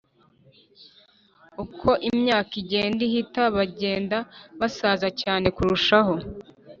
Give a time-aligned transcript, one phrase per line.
[1.63, 4.17] uko imyaka igenda ihita bagenda
[4.59, 6.13] basaza cyane kurushaho